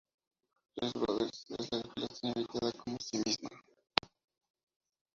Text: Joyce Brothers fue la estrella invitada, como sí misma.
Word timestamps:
Joyce 0.75 0.93
Brothers 0.97 1.45
fue 1.45 1.55
la 1.97 2.05
estrella 2.07 2.33
invitada, 2.35 2.71
como 2.71 2.97
sí 2.99 3.21
misma. 3.23 3.49